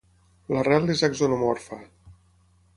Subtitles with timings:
[0.55, 1.81] La rel és axonomorfa.